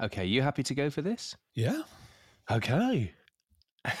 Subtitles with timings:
[0.00, 1.36] Okay, you happy to go for this?
[1.54, 1.82] Yeah.
[2.50, 3.12] Okay.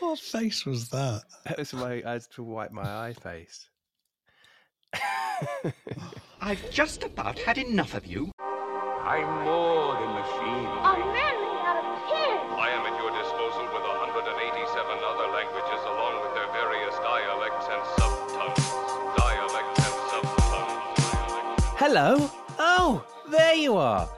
[0.00, 1.24] What face was that?
[1.44, 2.02] That was my.
[2.06, 3.68] I had to wipe my eye face.
[6.40, 8.30] I've just about had enough of you.
[8.40, 10.70] I'm more than machine.
[10.80, 12.40] A man made out of tin.
[12.56, 17.82] I am at your disposal with 187 other languages along with their various dialects and
[17.98, 18.64] subtongues.
[19.18, 21.76] Dialects and subtongues.
[21.76, 22.30] Hello.
[23.30, 24.08] There you are.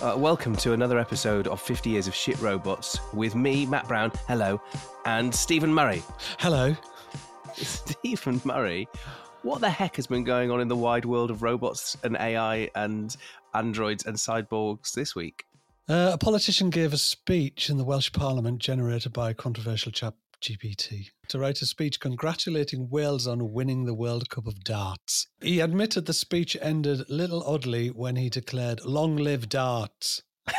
[0.00, 4.10] Uh, welcome to another episode of 50 Years of Shit Robots with me, Matt Brown.
[4.26, 4.58] Hello,
[5.04, 6.02] and Stephen Murray.
[6.38, 6.74] Hello.
[7.52, 8.88] Stephen Murray.
[9.42, 12.70] What the heck has been going on in the wide world of robots and AI
[12.74, 13.14] and
[13.52, 15.44] androids and cyborgs this week?
[15.86, 20.14] Uh, a politician gave a speech in the Welsh Parliament generated by a controversial chap
[20.40, 25.26] GPT to write a speech congratulating Wales on winning the World Cup of Darts.
[25.42, 30.22] He admitted the speech ended a little oddly when he declared, Long live darts.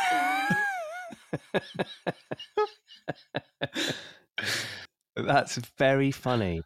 [5.15, 6.61] That's very funny.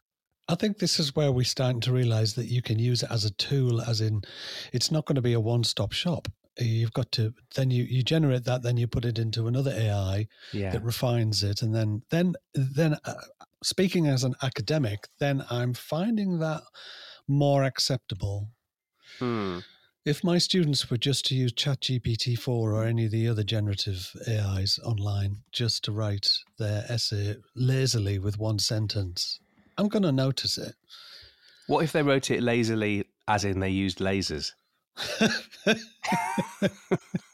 [0.48, 3.26] I think this is where we're starting to realize that you can use it as
[3.26, 4.24] a tool, as in,
[4.74, 6.28] it's not going to be a one stop shop.
[6.58, 10.28] You've got to then you you generate that, then you put it into another AI
[10.52, 10.72] Yeah.
[10.72, 13.14] that refines it, and then then then uh,
[13.64, 16.62] speaking as an academic, then I'm finding that
[17.28, 18.50] more acceptable.
[19.20, 19.60] Hmm.
[20.06, 24.16] If my students were just to use ChatGPT four or any of the other generative
[24.28, 29.40] AIs online just to write their essay lazily with one sentence,
[29.78, 30.74] I'm going to notice it.
[31.68, 34.54] What if they wrote it lazily, as in they used lasers?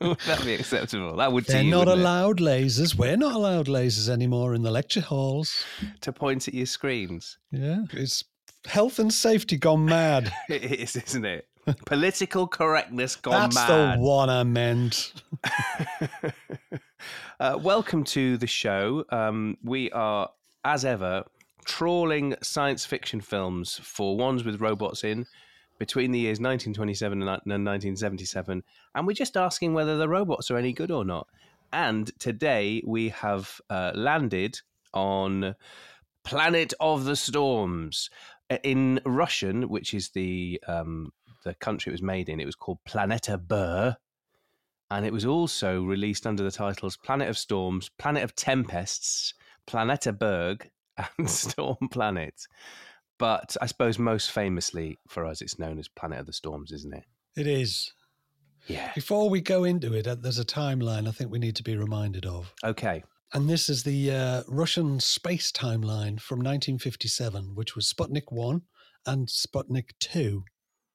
[0.01, 1.15] would be acceptable?
[1.17, 2.01] That would They're you, not wouldn't it?
[2.01, 2.95] allowed lasers.
[2.95, 5.63] We're not allowed lasers anymore in the lecture halls.
[6.01, 7.37] to point at your screens.
[7.51, 8.23] Yeah, it's
[8.65, 10.31] health and safety gone mad.
[10.49, 11.47] It is, isn't it?
[11.85, 13.97] Political correctness gone That's mad.
[13.97, 15.13] the one I meant.
[17.39, 19.03] uh, welcome to the show.
[19.09, 20.29] Um, we are,
[20.63, 21.23] as ever,
[21.65, 25.25] trawling science fiction films for ones with robots in
[25.77, 28.63] between the years 1927 and 1977,
[28.93, 31.27] and we're just asking whether the robots are any good or not.
[31.73, 34.61] And today we have uh, landed
[34.93, 35.55] on
[36.23, 38.09] Planet of the Storms.
[38.49, 41.11] Uh, In Russian, which is the um,
[41.43, 43.95] the country it was made in, it was called Planeta Bur
[44.91, 49.33] and it was also released under the titles Planet of Storms, Planet of Tempests,
[49.67, 50.69] Planeta Berg,
[51.17, 52.47] and Storm Planet.
[53.17, 56.93] But I suppose most famously for us, it's known as Planet of the Storms, isn't
[56.93, 57.03] it?
[57.37, 57.93] It is.
[58.67, 58.91] Yeah.
[58.95, 61.77] Before we go into it, uh, there's a timeline I think we need to be
[61.77, 62.53] reminded of.
[62.63, 63.03] Okay.
[63.33, 68.61] And this is the uh, Russian space timeline from 1957, which was Sputnik 1
[69.05, 70.43] and Sputnik 2.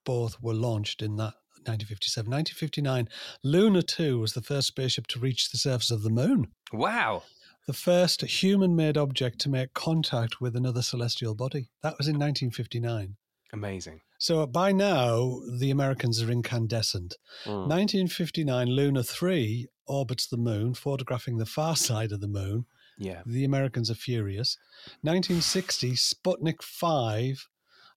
[0.04, 1.34] Both were launched in that
[1.66, 2.30] 1957.
[2.30, 3.08] 1959,
[3.44, 6.52] Luna 2 was the first spaceship to reach the surface of the moon.
[6.72, 7.24] Wow.
[7.70, 11.70] The first human made object to make contact with another celestial body.
[11.84, 13.14] That was in 1959.
[13.52, 14.00] Amazing.
[14.18, 17.14] So by now, the Americans are incandescent.
[17.44, 17.68] Mm.
[17.68, 22.66] 1959, Luna 3 orbits the moon, photographing the far side of the moon.
[22.98, 23.22] Yeah.
[23.24, 24.58] The Americans are furious.
[25.02, 27.48] 1960, Sputnik 5.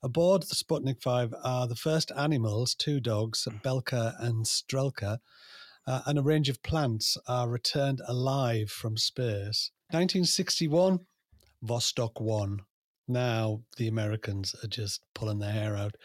[0.03, 5.17] Aboard the Sputnik 5 are the first animals, two dogs, Belka and Strelka,
[5.87, 9.71] uh, and a range of plants are returned alive from space.
[9.91, 10.99] 1961,
[11.65, 12.61] Vostok 1.
[13.07, 15.95] Now the Americans are just pulling their hair out.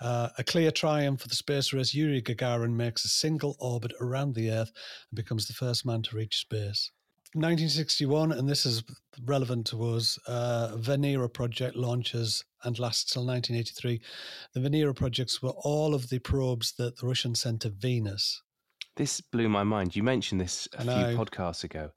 [0.00, 1.94] Uh, a clear triumph for the space race.
[1.94, 4.72] Yuri Gagarin makes a single orbit around the Earth
[5.10, 6.90] and becomes the first man to reach space.
[7.34, 8.84] 1961, and this is
[9.24, 14.00] relevant to us, uh, Venera project launches and lasts till 1983.
[14.52, 18.43] The Venera projects were all of the probes that the Russians sent to Venus.
[18.96, 19.96] This blew my mind.
[19.96, 21.90] You mentioned this a few podcasts ago,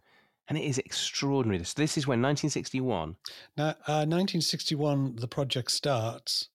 [0.48, 1.64] and it is extraordinary.
[1.64, 3.16] So this is when 1961.
[3.56, 6.50] Now, uh, 1961, the project starts.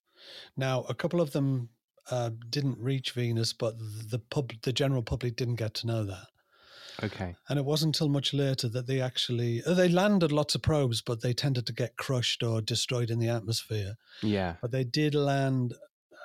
[0.57, 1.69] Now, a couple of them
[2.11, 6.27] uh, didn't reach Venus, but the pub, the general public didn't get to know that.
[7.03, 7.35] Okay.
[7.49, 11.01] And it wasn't until much later that they actually uh, they landed lots of probes,
[11.01, 13.95] but they tended to get crushed or destroyed in the atmosphere.
[14.23, 14.57] Yeah.
[14.61, 15.75] But they did land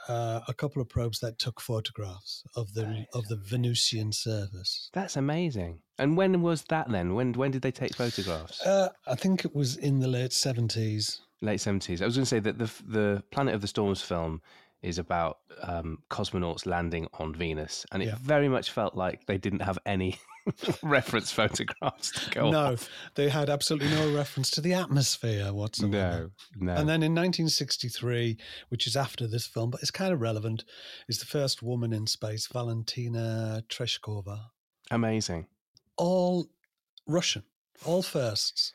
[0.08, 4.90] uh, a couple of probes that took photographs of the of the Venusian surface.
[4.94, 5.82] That's amazing.
[6.00, 7.14] And when was that then?
[7.16, 8.62] When when did they take photographs?
[8.66, 11.22] Uh, I think it was in the late seventies.
[11.42, 12.02] late seventies.
[12.02, 14.42] I was going to say that the the Planet of the Storms film
[14.84, 18.16] is about um, cosmonauts landing on Venus, and it Yeah.
[18.22, 20.20] very much felt like they didn't have any
[20.84, 22.88] reference photographs to go no, off.
[23.16, 26.32] they had absolutely no reference to the atmosphere whatsoever.
[26.56, 26.80] No, no.
[26.80, 28.38] And then in 1963,
[28.70, 30.64] which is after this film, but it's kind of relevant,
[31.10, 34.40] is the first woman in space, Valentina Tereshkova.
[34.92, 35.48] Amazing.
[35.98, 36.48] All
[37.08, 37.44] Russian,
[37.84, 38.74] all firsts.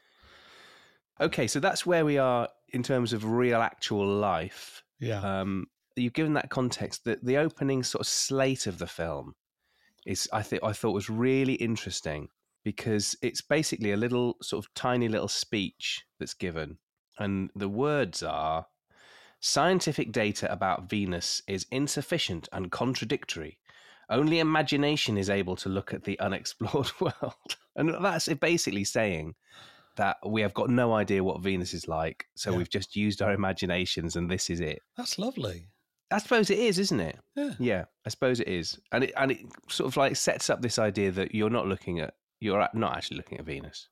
[1.20, 4.82] Okay, so that's where we are in terms of real, actual life.
[4.98, 5.20] Yeah.
[5.40, 5.66] Um,
[5.96, 7.04] you've given that context.
[7.04, 9.34] that the opening sort of slate of the film
[10.06, 12.28] is, I think, I thought was really interesting
[12.64, 16.78] because it's basically a little sort of tiny little speech that's given,
[17.18, 18.66] and the words are.
[19.44, 23.58] Scientific data about Venus is insufficient and contradictory.
[24.08, 27.56] Only imagination is able to look at the unexplored world.
[27.74, 29.34] And that's it basically saying
[29.96, 32.26] that we have got no idea what Venus is like.
[32.36, 32.58] So Yeah.
[32.58, 34.80] we've just used our imaginations and this is it.
[34.96, 35.66] That's lovely.
[36.12, 37.18] I suppose it is, isn't it?
[37.34, 37.50] Yeah.
[37.58, 38.78] Yeah, I suppose it is.
[38.92, 39.38] And it, and it
[39.68, 43.16] sort of like sets up this idea that you're not looking at, you're not actually
[43.18, 43.88] looking at Venus.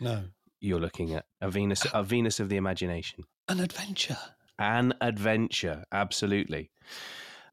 [0.00, 0.24] No.
[0.60, 3.24] You're looking at a Venus, a Venus of the imagination.
[3.48, 4.18] An adventure.
[4.58, 6.70] An adventure, absolutely.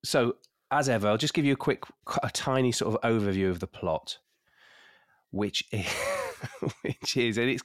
[0.03, 0.35] So,
[0.71, 1.83] as ever, I'll just give you a quick,
[2.21, 4.19] a tiny sort of overview of the plot,
[5.31, 5.87] which is,
[6.81, 7.63] which is, and it's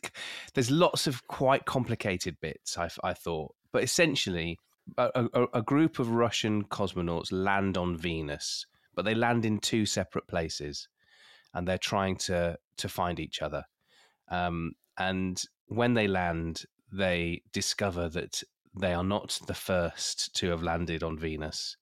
[0.55, 2.79] there's lots of quite complicated bits.
[2.79, 4.59] I, I thought, but essentially,
[4.99, 9.87] a, a, a group of Russian cosmonauts land on Venus, but they land in two
[9.87, 10.89] separate places,
[11.53, 13.65] and they're trying to to find each other.
[14.31, 18.43] Um, and when they land, they discover that
[18.79, 21.77] they are not the first to have landed on Venus.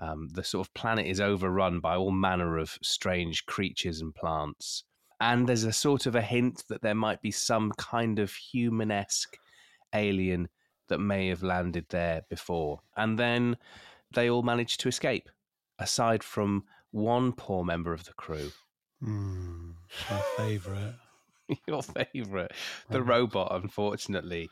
[0.00, 4.84] Um, the sort of planet is overrun by all manner of strange creatures and plants.
[5.20, 8.92] And there's a sort of a hint that there might be some kind of human
[8.92, 9.36] esque
[9.92, 10.48] alien
[10.88, 12.80] that may have landed there before.
[12.96, 13.56] And then
[14.12, 15.28] they all manage to escape,
[15.78, 18.50] aside from one poor member of the crew.
[19.02, 19.74] Mm,
[20.10, 20.94] my favourite.
[21.66, 22.52] Your favorite.
[22.90, 24.50] The robot, unfortunately,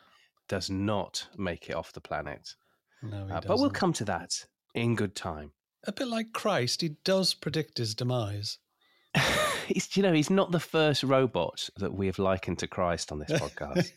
[0.49, 2.55] does not make it off the planet.
[3.03, 5.53] No, he Uh, but we'll come to that in good time.
[5.85, 8.59] A bit like Christ, he does predict his demise.
[9.67, 13.19] he's, you know, he's not the first robot that we have likened to Christ on
[13.19, 13.93] this podcast.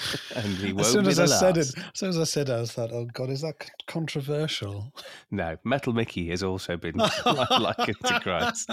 [0.36, 1.76] and he won't As soon be as the I said last.
[1.76, 4.92] it, as soon as I said it, I was thought, "Oh God, is that controversial?"
[5.30, 6.96] No, Metal Mickey has also been
[7.26, 8.68] likened to Christ.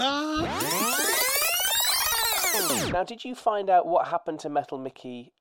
[2.92, 5.32] Now, did you find out what happened to Metal Mickey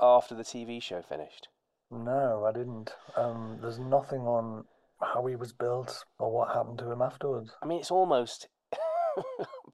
[0.00, 1.48] after the TV show finished?
[1.90, 2.92] No, I didn't.
[3.16, 4.64] Um, there's nothing on
[5.00, 7.52] how he was built or what happened to him afterwards.
[7.62, 8.48] I mean, it's almost.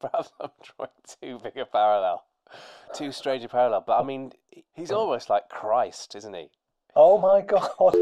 [0.00, 0.90] Perhaps I'm drawing
[1.20, 2.24] too big a parallel,
[2.94, 3.84] too strange a parallel.
[3.86, 4.32] But I mean,
[4.72, 6.48] he's almost like Christ, isn't he?
[6.96, 7.94] Oh my god!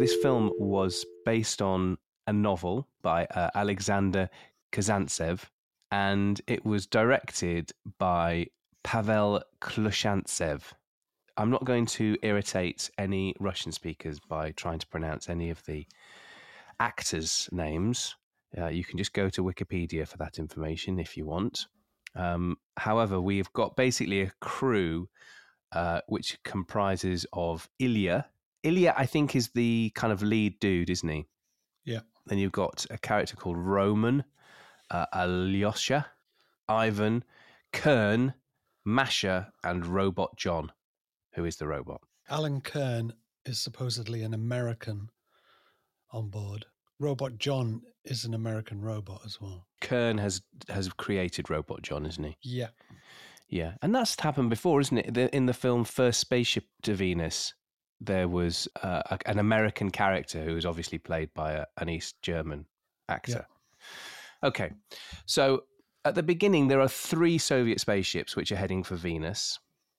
[0.00, 4.28] This film was based on a novel by uh, Alexander
[4.72, 5.44] Kazantsev,
[5.90, 8.46] and it was directed by
[8.84, 10.62] Pavel Klushantsev.
[11.36, 15.86] I'm not going to irritate any Russian speakers by trying to pronounce any of the
[16.80, 18.16] actors' names.
[18.56, 21.66] Uh, you can just go to Wikipedia for that information if you want.
[22.14, 25.08] Um, however, we've got basically a crew
[25.72, 28.26] uh, which comprises of Ilya.
[28.62, 31.26] Ilya, I think, is the kind of lead dude, isn't he?
[31.84, 32.00] Yeah.
[32.26, 34.24] Then you've got a character called Roman,
[34.90, 36.06] uh, Alyosha,
[36.68, 37.24] Ivan,
[37.72, 38.34] Kern,
[38.84, 40.72] Masha, and Robot John,
[41.34, 42.00] who is the robot.
[42.28, 43.12] Alan Kern
[43.46, 45.10] is supposedly an American
[46.10, 46.66] on board.
[47.00, 49.66] Robot John is an American robot as well.
[49.80, 52.36] Kern has has created Robot John, isn't he?
[52.42, 52.68] Yeah.
[53.48, 55.14] Yeah, and that's happened before, isn't it?
[55.14, 57.54] The, in the film First Spaceship to Venus,
[57.98, 62.16] there was uh, a, an American character who was obviously played by a, an East
[62.20, 62.66] German
[63.08, 63.46] actor.
[64.42, 64.70] Okay,
[65.24, 65.64] so
[66.04, 69.58] at the beginning, there are three Soviet spaceships which are heading for Venus.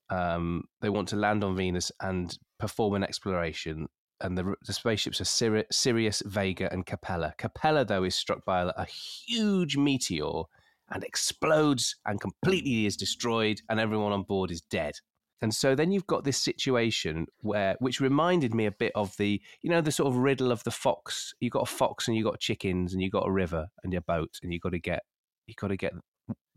[0.10, 3.88] Um, they want to land on Venus and perform an exploration.
[4.22, 7.34] And the, the spaceships are Siri- Sirius, Vega, and Capella.
[7.38, 10.44] Capella, though, is struck by a, a huge meteor
[10.92, 14.96] and explodes and completely is destroyed, and everyone on board is dead.
[15.42, 19.42] And so then you've got this situation where, which reminded me a bit of the,
[19.62, 21.34] you know, the sort of riddle of the fox.
[21.40, 24.02] You've got a fox and you've got chickens and you've got a river and your
[24.02, 25.04] boat and you've got to get,
[25.48, 25.94] you've got to get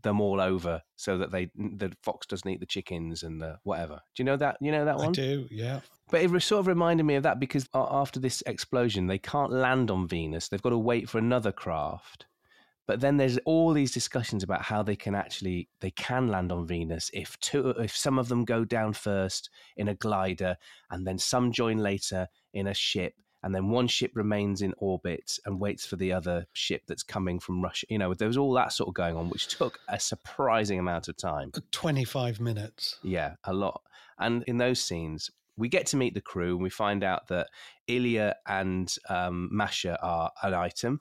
[0.02, 4.00] them all over so that they, the fox doesn't eat the chickens and the whatever.
[4.14, 4.56] Do you know that?
[4.60, 5.08] You know that one?
[5.08, 5.80] I do, yeah.
[6.10, 9.90] But it sort of reminded me of that because after this explosion, they can't land
[9.90, 10.48] on Venus.
[10.48, 12.26] They've got to wait for another craft.
[12.86, 16.66] But then there's all these discussions about how they can actually they can land on
[16.66, 20.56] Venus if two if some of them go down first in a glider
[20.90, 25.38] and then some join later in a ship and then one ship remains in orbit
[25.44, 27.86] and waits for the other ship that's coming from Russia.
[27.90, 31.08] You know, there was all that sort of going on, which took a surprising amount
[31.08, 31.50] of time.
[31.72, 32.98] 25 minutes.
[33.02, 33.82] Yeah, a lot.
[34.18, 37.48] And in those scenes, we get to meet the crew and we find out that
[37.88, 41.00] Ilya and um, Masha are an item.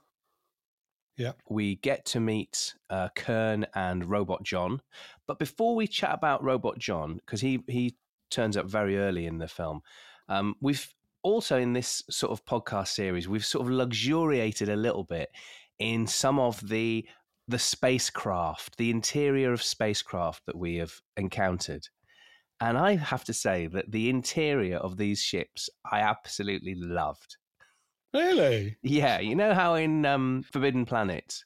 [1.18, 1.34] Yeah.
[1.50, 4.82] We get to meet uh, Kern and Robot John.
[5.28, 7.96] But before we chat about Robot John, because he, he
[8.32, 9.82] turns up very early in the film,
[10.28, 10.92] um, we've
[11.24, 15.30] also in this sort of podcast series, we've sort of luxuriated a little bit
[15.80, 17.08] in some of the
[17.48, 21.88] the spacecraft, the interior of spacecraft that we have encountered.
[22.62, 27.38] And I have to say that the interior of these ships I absolutely loved.
[28.14, 28.78] Really?
[28.84, 31.44] Yeah, you know how in um, Forbidden Planet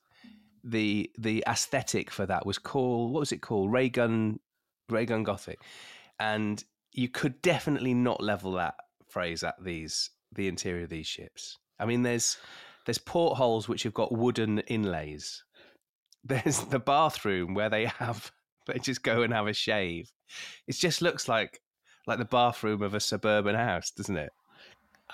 [0.64, 3.72] the the aesthetic for that was called what was it called?
[3.72, 4.40] Ray gun
[4.90, 5.60] Ray gun Gothic.
[6.20, 8.76] And you could definitely not level that
[9.16, 11.58] phrase at these the interior of these ships.
[11.80, 12.38] I mean there's
[12.86, 15.44] there's portholes which have got wooden inlays.
[16.28, 18.32] There's the bathroom where they have
[18.68, 20.12] they just go and have a shave.
[20.68, 21.62] It just looks like
[22.08, 24.32] like the bathroom of a suburban house, doesn't it?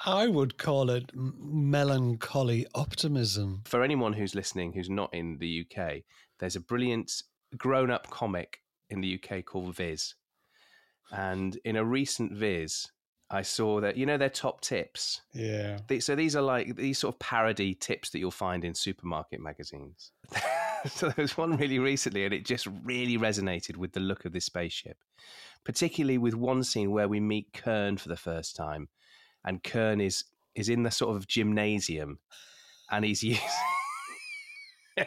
[0.05, 3.62] I would call it melancholy optimism.
[3.65, 6.03] For anyone who's listening who's not in the UK,
[6.39, 7.12] there's a brilliant
[7.58, 10.15] grown up comic in the UK called Viz.
[11.12, 12.88] And in a recent Viz,
[13.33, 15.21] I saw that, you know, their top tips.
[15.33, 15.79] Yeah.
[15.88, 19.39] They- So these are like these sort of parody tips that you'll find in supermarket
[19.39, 20.11] magazines.
[20.88, 24.33] so there was one really recently, and it just really resonated with the look of
[24.33, 24.97] this spaceship,
[25.63, 28.89] particularly with one scene where we meet Kern for the first time,
[29.45, 32.19] and Kern is is in the sort of gymnasium,
[32.91, 33.41] and he's using.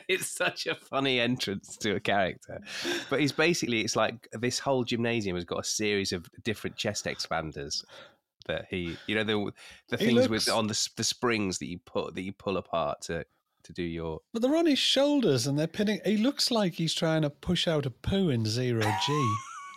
[0.08, 2.58] it's such a funny entrance to a character,
[3.10, 7.04] but he's basically it's like this whole gymnasium has got a series of different chest
[7.04, 7.84] expanders
[8.46, 9.52] that he, you know, the
[9.88, 12.56] the He things looks- with on the the springs that you put that you pull
[12.56, 13.24] apart to
[13.64, 14.20] to do your.
[14.32, 16.00] But they're on his shoulders and they're pinning.
[16.04, 19.28] He looks like he's trying to push out a poo in zero G.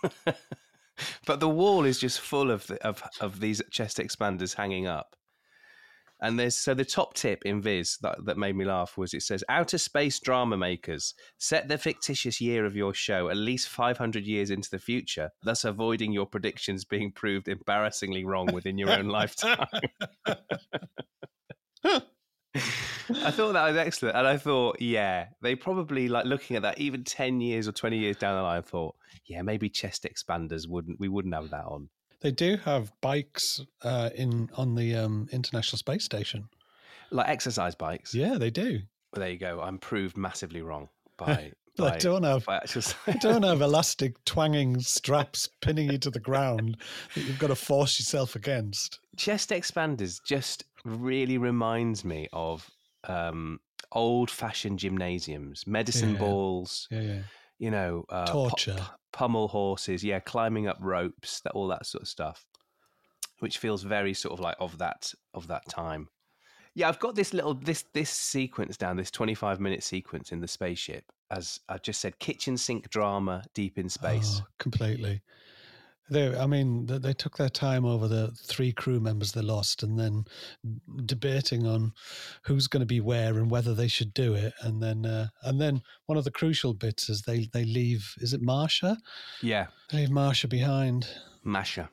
[1.26, 5.16] but the wall is just full of the, of of these chest expanders hanging up.
[6.22, 9.22] And there's so the top tip in Viz that, that made me laugh was it
[9.22, 14.26] says outer space drama makers set the fictitious year of your show at least 500
[14.26, 19.08] years into the future, thus avoiding your predictions being proved embarrassingly wrong within your own
[19.08, 19.68] lifetime.
[23.10, 26.80] I thought that was excellent, and I thought, yeah, they probably like looking at that
[26.80, 28.64] even ten years or twenty years down the line.
[28.64, 28.96] Thought,
[29.26, 31.90] yeah, maybe chest expanders wouldn't we wouldn't have that on.
[32.22, 36.50] They do have bikes uh, in on the um, International Space Station.
[37.12, 38.14] like exercise bikes.
[38.14, 38.82] Yeah, they do.
[39.12, 39.62] But there you go.
[39.62, 44.80] I'm proved massively wrong by They don't have by actual they don't have elastic twanging
[44.80, 46.78] straps pinning you to the ground
[47.14, 49.00] that you've got to force yourself against.
[49.16, 50.20] chest expanders.
[50.26, 52.68] Just really reminds me of
[53.08, 53.60] um,
[53.92, 56.20] old-fashioned gymnasiums, medicine Yeah.
[56.20, 56.88] balls.
[56.92, 57.22] Yeah, yeah.
[57.60, 58.76] You know, uh, Torture.
[59.18, 60.04] Pummel horses.
[60.04, 61.42] Yeah, climbing up ropes.
[61.42, 62.46] That all that sort of stuff,
[63.40, 66.08] which feels very sort of like of that of that time.
[66.76, 70.48] Yeah, I've got this little this this sequence down, this 25 minute sequence in the
[70.48, 71.04] spaceship.
[71.32, 74.42] As I just said, kitchen sink drama deep in space.
[74.44, 75.22] Oh, completely.
[76.10, 80.00] They, I mean, they, took their time over the three crew members they lost, and
[80.00, 80.26] then
[81.06, 81.92] debating on
[82.44, 84.54] who's going to be where and whether they should do it.
[84.62, 88.14] And then, uh, and then one of the crucial bits is they they leave.
[88.20, 88.98] Is it Marsha?
[89.42, 91.08] Yeah, They leave Marsha behind.
[91.44, 91.90] Masha.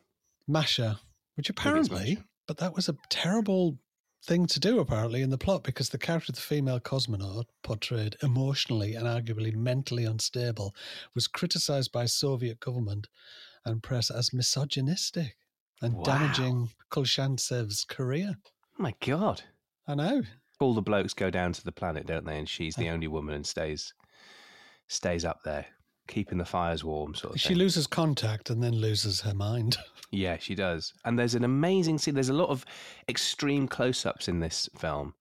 [0.46, 1.00] Masha,
[1.36, 2.24] which apparently, Masha.
[2.46, 3.78] but that was a terrible
[4.24, 8.16] thing to do apparently in the plot because the character of the female cosmonaut portrayed
[8.22, 10.74] emotionally and arguably mentally unstable
[11.14, 13.06] was criticized by soviet government
[13.64, 15.36] and press as misogynistic
[15.82, 16.02] and Wow.
[16.04, 18.36] damaging Klushantsev's career.
[18.78, 19.42] Oh my god.
[19.86, 20.22] I know.
[20.60, 22.38] All the blokes go down to the planet, don't they?
[22.38, 23.92] And she's the only woman and stays
[24.88, 25.66] stays up there,
[26.08, 27.56] keeping the fires warm, sort of She thing.
[27.58, 29.76] loses contact and then loses her mind.
[30.10, 30.92] Yeah, she does.
[31.04, 32.14] And there's an amazing scene.
[32.14, 32.64] There's a lot of
[33.08, 35.14] extreme close ups in this film.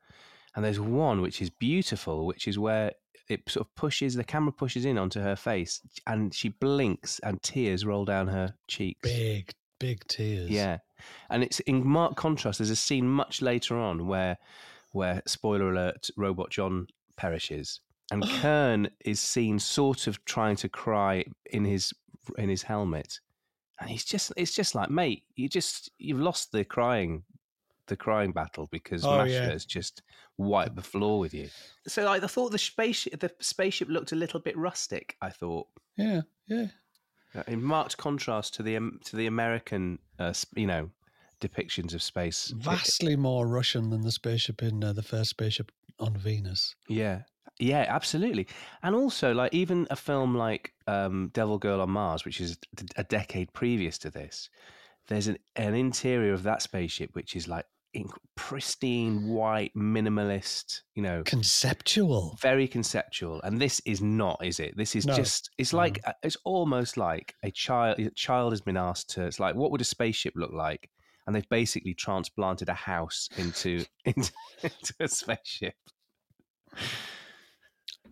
[0.55, 2.91] And there's one which is beautiful, which is where
[3.29, 7.41] it sort of pushes, the camera pushes in onto her face and she blinks and
[7.41, 8.99] tears roll down her cheeks.
[9.01, 10.49] Big, big tears.
[10.49, 10.79] Yeah.
[11.29, 12.59] And it's in marked contrast.
[12.59, 14.37] There's a scene much later on where,
[14.91, 17.79] where spoiler alert, Robot John perishes.
[18.11, 21.93] And Kern is seen sort of trying to cry in his
[22.37, 23.19] in his helmet.
[23.79, 27.23] And he's just it's just like, mate, you just you've lost the crying
[27.87, 29.49] the crying battle because Oh, Masha yeah.
[29.51, 30.01] has just
[30.37, 31.49] wiped the floor with you.
[31.87, 35.15] So like, I thought the spaceship the spaceship looked a little bit rustic.
[35.21, 35.67] I thought.
[35.97, 36.67] Yeah, yeah.
[37.35, 40.89] Uh, in marked contrast to the um, to the American, uh, you know,
[41.41, 42.51] depictions of space.
[42.51, 46.75] It- Vastly more Russian than the spaceship in uh, the first spaceship on Venus.
[46.87, 47.21] yeah,
[47.59, 48.47] yeah, absolutely.
[48.81, 52.57] And also, like even a film like um, Devil Girl on Mars, which is
[52.97, 54.49] a decade previous to this,
[55.07, 57.72] there's an an interior of that spaceship which is like inc-
[58.35, 60.81] pristine, white, minimalist.
[60.95, 62.37] You know, Conceptual.
[62.41, 65.15] very conceptual and this is not is it this is No.
[65.15, 69.25] just it's like uh, it's almost like a child a child has been asked to
[69.25, 70.89] it's like what would a spaceship look like
[71.25, 74.31] and they've basically transplanted a house into into,
[74.63, 75.75] into a spaceship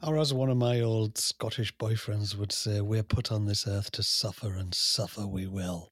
[0.04, 3.92] Or as one of my old Scottish boyfriends would say, we're put on this earth
[3.92, 5.92] to suffer and suffer we will.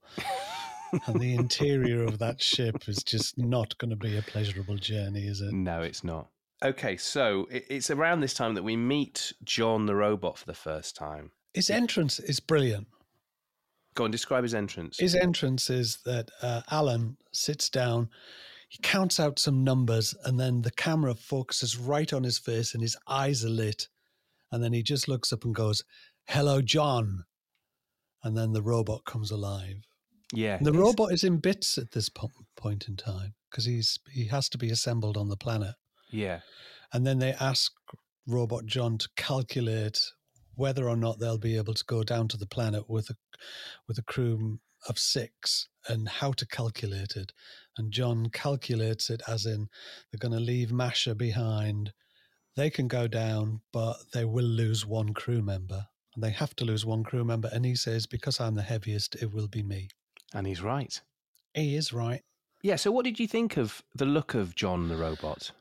[1.08, 5.26] And the interior of that ship is just not going to be a pleasurable journey,
[5.28, 5.52] is it?
[5.54, 6.28] no it's not
[6.64, 10.96] okay so it's around this time that we meet john the robot for the first
[10.96, 12.88] time His entrance is brilliant.
[13.96, 18.10] go and describe his entrance His entrance is that uh, Alan sits down,
[18.68, 22.84] he counts out some numbers, and then the camera focuses right on his face and
[22.84, 23.88] his eyes are lit.
[24.52, 25.84] And then he just looks up and goes,
[26.28, 27.26] Hello, John.
[28.24, 29.88] And then the robot comes alive.
[30.34, 34.26] Yeah the robot is in bits at this po- point in time because he's he
[34.28, 35.76] has to be assembled on the planet.
[36.12, 36.40] yeah
[36.94, 37.72] And then they ask
[38.28, 40.00] Robot John to calculate
[40.56, 43.16] whether or not they'll be able to go down to the planet with a
[43.88, 47.32] with a crew of six and how to calculate it.
[47.78, 49.68] And John calculates it as in
[50.12, 51.92] they're going to leave Masha behind.
[52.56, 55.88] They can go down, but they will lose one crew member.
[56.16, 57.50] And they have to lose one crew member.
[57.52, 59.90] And he says, because I'm the heaviest, it will be me.
[60.34, 61.00] And he's right
[61.54, 62.22] He is right.
[62.62, 65.52] yeah so what did you think of the look of john the robot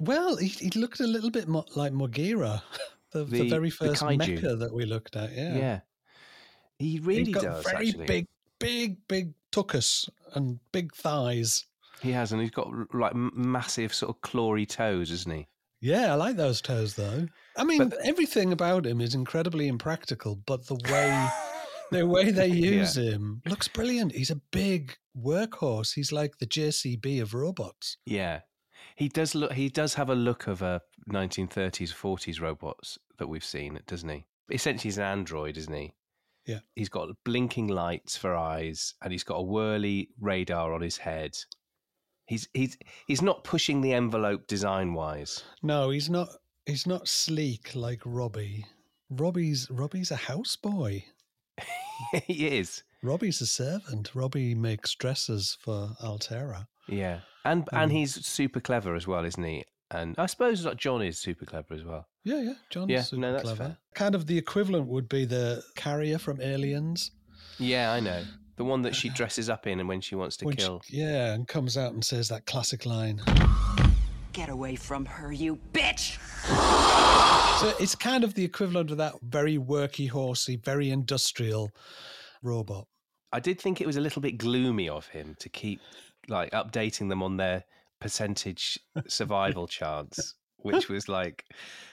[0.00, 2.62] Well, he, he looked a little bit like Moguera,
[3.12, 4.18] the, the, The- very the first kaiju.
[4.40, 5.32] mecha that we looked at.
[5.32, 5.80] Yeah, yeah,
[6.78, 8.06] he really He's got does very actually.
[8.06, 8.26] big,
[8.60, 11.64] big, big tuchus and big thighs.
[12.00, 15.46] He has, and he's got like massive sort of clawy toes, isn't he?
[15.80, 17.26] Yeah, I like those toes though.
[17.56, 21.28] I mean, But- everything about him is incredibly impractical, but the way
[21.90, 22.70] the way they Yeah.
[22.70, 24.12] use him looks brilliant.
[24.12, 25.94] He's a big workhorse.
[25.94, 27.96] He's like the JCB of robots.
[28.06, 28.40] Yeah,
[28.96, 29.52] he does look.
[29.52, 30.80] He does have a look of a
[31.10, 34.26] 1930s, 40s robots that we've seen, doesn't he?
[34.50, 35.94] Essentially, he's an android, isn't he?
[36.46, 36.60] Yeah.
[36.74, 41.36] He's got blinking lights for eyes, and he's got a whirly radar on his head.
[42.26, 45.42] He's he's he's not pushing the envelope design wise.
[45.62, 46.28] No, he's not.
[46.66, 48.66] He's not sleek like Robbie.
[49.10, 51.04] Robbie's Robbie's a houseboy.
[52.26, 52.82] he is.
[53.02, 54.10] Robbie's a servant.
[54.14, 56.66] Robbie makes dresses for Altaira.
[56.88, 57.94] Yeah, and and Mm.
[57.94, 59.64] he's super clever as well, isn't he?
[59.90, 62.06] And I suppose that John is super clever as well.
[62.24, 62.52] Yeah, yeah.
[62.70, 63.64] John's Yeah, super no, that's clever.
[63.64, 63.78] fair.
[63.94, 67.10] Kind of the equivalent would be the carrier from Aliens.
[67.58, 68.22] Yeah, I know
[68.56, 70.82] the one that she dresses up in, and when she wants to which- kill.
[70.88, 73.20] yeah, and comes out and says that classic line.
[74.32, 76.18] Get away from her, you bitch!
[76.48, 81.72] So it's kind of the equivalent of that very worky, horsey, very industrial
[82.42, 82.86] robot.
[83.32, 85.80] I did think it was a little bit gloomy of him to keep
[86.28, 87.64] like updating them on their
[88.00, 91.44] percentage survival chance, which was like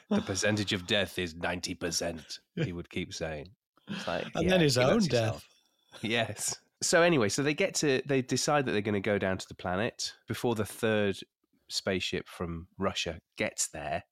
[0.09, 2.39] the percentage of death is ninety percent.
[2.55, 3.47] He would keep saying,
[3.87, 5.11] It's like, And yeah, then his own death.
[5.11, 5.47] yourself.
[6.01, 6.55] Yes.
[6.83, 9.47] So anyway, so they get to they decide that they're going to go down to
[9.47, 11.17] the planet before the third
[11.69, 14.03] spaceship from Russia gets there.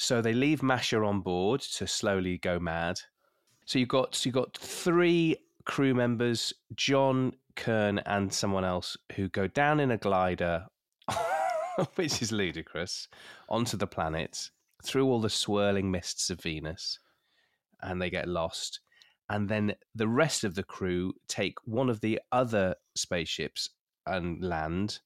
[0.00, 3.00] So they leave Masha on board to slowly go mad.
[3.66, 9.28] So you've got so you've got three crew members, John, Kern, and someone else who
[9.28, 10.66] go down in a glider,
[11.96, 13.08] which is ludicrous,
[13.48, 14.50] onto the planet
[14.84, 17.00] through all the swirling mists of Venus,
[17.82, 18.78] and they get lost.
[19.28, 23.68] And then the rest of the crew take one of the other spaceships
[24.06, 25.00] and land,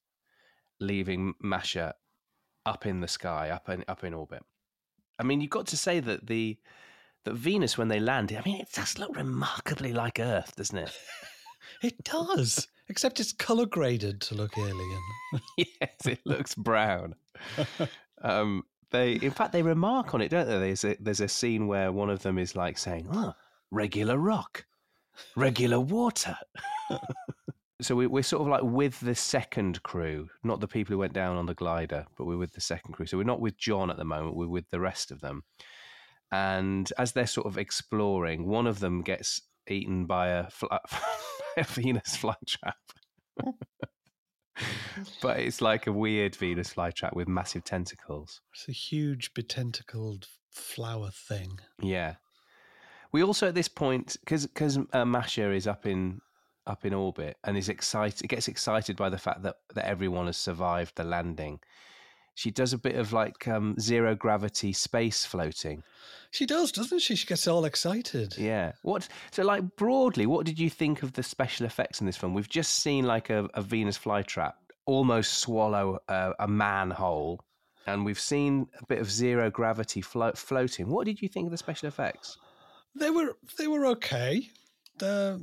[0.79, 1.95] leaving Masha
[2.63, 4.43] up in the sky, up in up in orbit.
[5.19, 6.57] I mean, you've got to say that the
[7.25, 10.91] that Venus when they land, I mean, it does look remarkably like Earth, doesn't it?
[11.81, 15.01] It does, except it's color graded to look alien.
[15.57, 17.15] yes, it looks brown.
[18.21, 20.57] Um, they, in fact, they remark on it, don't they?
[20.57, 23.33] There's a, there's a scene where one of them is like saying, "Oh,
[23.69, 24.65] regular rock,
[25.35, 26.37] regular water."
[27.83, 31.13] So we, we're sort of like with the second crew, not the people who went
[31.13, 33.05] down on the glider, but we're with the second crew.
[33.05, 35.43] So we're not with John at the moment; we're with the rest of them.
[36.31, 40.79] And as they're sort of exploring, one of them gets eaten by a, fly,
[41.57, 42.73] a Venus flytrap.
[45.21, 48.41] but it's like a weird Venus flytrap with massive tentacles.
[48.53, 51.59] It's a huge betentacled flower thing.
[51.79, 52.15] Yeah.
[53.11, 56.19] We also at this point because because uh, Masha is up in
[56.65, 60.37] up in orbit and is excited gets excited by the fact that that everyone has
[60.37, 61.59] survived the landing.
[62.35, 65.83] She does a bit of like um, zero gravity space floating.
[66.31, 67.15] She does, doesn't she?
[67.15, 68.35] She gets all excited.
[68.39, 68.71] Yeah.
[68.81, 69.07] What?
[69.31, 72.33] So, like broadly, what did you think of the special effects in this film?
[72.33, 74.53] We've just seen like a, a Venus flytrap
[74.85, 77.39] almost swallow a, a manhole,
[77.85, 80.89] and we've seen a bit of zero gravity float, floating.
[80.89, 82.37] What did you think of the special effects?
[82.95, 84.49] They were they were okay.
[84.99, 85.41] The,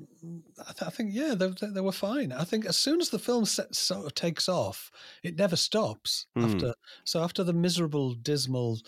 [0.61, 2.31] I, th- I think yeah, they, they, they were fine.
[2.33, 4.91] I think as soon as the film set, sort of takes off,
[5.25, 6.27] it never stops.
[6.37, 6.45] Hmm.
[6.45, 8.79] After so after the miserable, dismal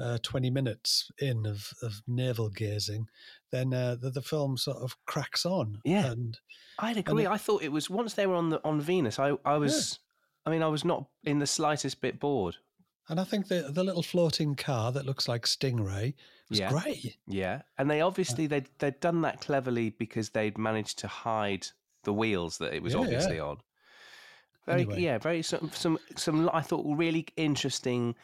[0.00, 3.06] uh, twenty minutes in of, of navel gazing,
[3.52, 5.78] then uh, the, the film sort of cracks on.
[5.84, 6.10] Yeah.
[6.10, 6.38] and
[6.80, 7.24] I'd agree.
[7.24, 9.18] it- I thought it was once they were on the on Venus.
[9.18, 10.00] I I was.
[10.46, 12.56] I mean, I was not in the slightest bit bored.
[13.10, 16.14] And I think the the little floating car that looks like Stingray
[16.48, 16.70] was Yeah.
[16.70, 17.16] great.
[17.26, 21.66] Yeah, and they obviously they'd they'd done that cleverly because they'd managed to hide
[22.04, 23.58] the wheels that it was Yeah, obviously on.
[24.66, 25.00] Very Anyway.
[25.00, 28.14] yeah, very some some some I thought really interesting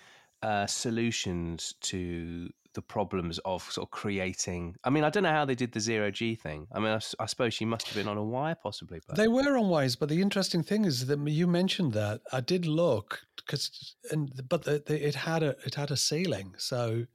[0.42, 4.77] uh, solutions to the problems of sort of creating.
[4.85, 6.69] I mean, I don't know how they did the zero G thing.
[6.73, 9.01] I mean, I suppose she must have been on a wire, possibly.
[9.05, 12.41] But They were on wires, but the interesting thing is that you mentioned that I
[12.41, 17.07] did look because, and but the, the, it had a it had a ceiling, so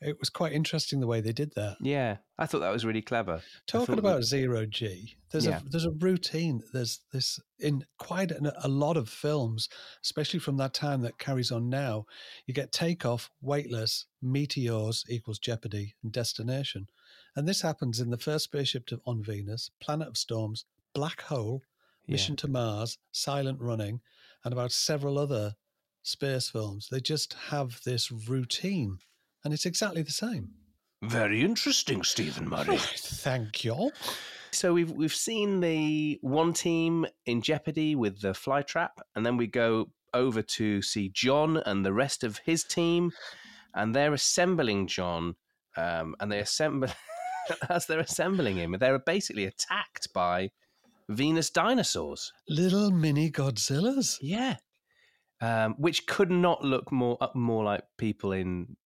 [0.00, 1.76] it was quite interesting the way they did that.
[1.80, 3.42] yeah, I thought that was really clever.
[3.66, 5.60] Talking about that- zero G, there's Yeah.
[5.60, 6.62] a there's a routine.
[6.72, 9.68] There's this in quite an, a lot of films,
[10.04, 12.06] especially from that time that carries on now.
[12.46, 16.86] You get takeoff, weightless, meteors equals jeopardy, and destination,
[17.34, 21.62] and this happens in the first spaceship to, on Venus, Planet of Storms, Black Hole,
[22.06, 22.12] Yeah.
[22.12, 24.00] Mission to Mars, Silent Running,
[24.44, 25.54] and about several other
[26.02, 26.88] space films.
[26.90, 28.98] They just have this routine,
[29.44, 30.50] and it's exactly the same.
[31.02, 32.76] Very interesting, Stephen Murray.
[32.78, 33.90] Thank you.
[34.50, 39.36] So we've we've seen the one team in jeopardy with the fly trap, and then
[39.36, 43.12] we go over to see John and the rest of his team,
[43.74, 45.36] and they're assembling John,
[45.76, 46.88] um, and they assemble
[47.68, 50.50] as they're assembling him, they're basically attacked by
[51.08, 52.32] Venus dinosaurs.
[52.48, 54.18] Little mini Godzillas.
[54.20, 54.56] Yeah,
[55.40, 58.76] um, which could not look more uh, more like people in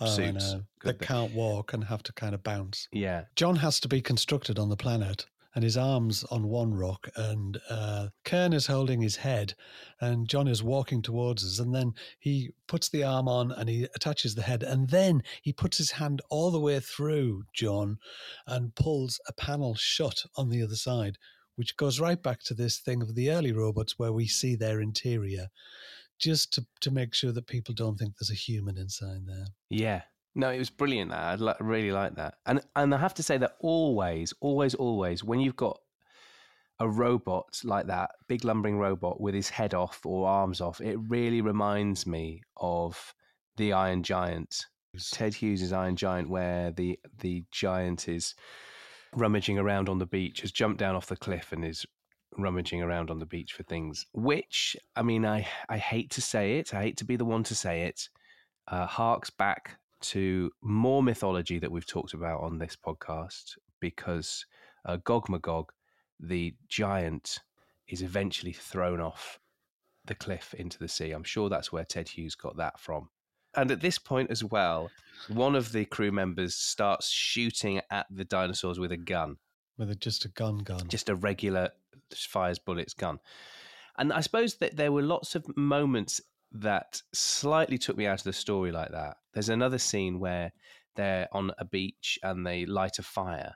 [0.00, 0.54] Oh, Suits.
[0.84, 1.06] That they?
[1.06, 2.88] can't walk and have to kind of bounce.
[2.92, 7.08] yeah John has to be constructed on the planet, and his arms on one rock,
[7.16, 9.54] and uh, Kern is holding his head,
[10.00, 13.84] and John is walking towards us, and then he puts the arm on and he
[13.94, 17.96] attaches the head, and then he puts his hand all the way through John,
[18.46, 21.16] and pulls a panel shut on the other side,
[21.54, 24.78] which goes right back to this thing of the early robots where we see their
[24.82, 25.46] interior,
[26.18, 29.46] just to to make sure that people don't think there's a human inside there.
[29.70, 30.02] Yeah.
[30.34, 31.10] No, it was brilliant.
[31.10, 34.74] That I li- really like that, and and I have to say that always, always,
[34.74, 35.80] always, when you've got
[36.78, 40.98] a robot like that, big lumbering robot with his head off or arms off, it
[41.08, 43.14] really reminds me of
[43.56, 44.66] the Iron Giant,
[45.10, 48.34] Ted Hughes' Iron Giant, where the the giant is
[49.14, 51.86] rummaging around on the beach, has jumped down off the cliff and is
[52.38, 54.06] rummaging around on the beach for things.
[54.12, 57.42] Which, I mean, I I hate to say it, I hate to be the one
[57.44, 58.08] to say it,
[58.68, 64.44] uh, harks back to more mythology that we've talked about on this podcast because
[64.84, 65.72] uh, Gog Magog,
[66.20, 67.38] the giant,
[67.88, 69.38] is eventually thrown off
[70.04, 71.12] the cliff into the sea.
[71.12, 73.08] I'm sure that's where Ted Hughes got that from.
[73.56, 74.90] And at this point as well,
[75.28, 79.38] one of the crew members starts shooting at the dinosaurs with a gun
[79.78, 80.88] With a, just a gun gun.
[80.88, 81.70] just a regular
[82.14, 83.18] fires bullets gun.
[83.98, 86.20] And I suppose that there were lots of moments
[86.52, 89.16] that slightly took me out of the story like that.
[89.34, 90.52] There's another scene where
[90.94, 93.54] they're on a beach and they light a fire.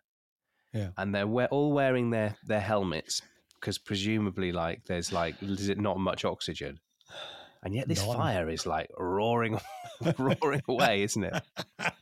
[0.73, 0.91] Yeah.
[0.97, 3.23] And they're we- all wearing their, their helmets
[3.61, 6.79] because presumably like there's like is it not much oxygen?
[7.63, 8.17] And yet this None.
[8.17, 9.61] fire is like roaring
[10.19, 11.43] roaring away, isn't it?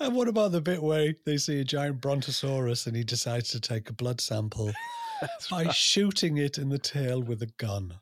[0.00, 3.60] and what about the bit where they see a giant brontosaurus and he decides to
[3.60, 4.72] take a blood sample
[5.50, 7.94] by shooting it in the tail with a gun?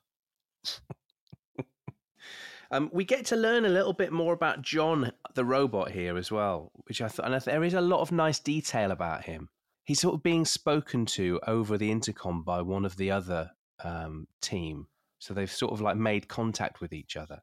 [2.70, 6.32] Um, we get to learn a little bit more about John, the robot, here as
[6.32, 9.24] well, which I thought, and I th- there is a lot of nice detail about
[9.24, 9.48] him.
[9.84, 13.52] He's sort of being spoken to over the intercom by one of the other
[13.84, 14.88] um, team,
[15.20, 17.42] so they've sort of like made contact with each other,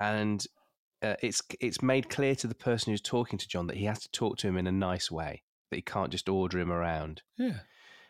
[0.00, 0.46] and
[1.02, 4.00] uh, it's it's made clear to the person who's talking to John that he has
[4.00, 7.20] to talk to him in a nice way, that he can't just order him around.
[7.36, 7.58] Yeah.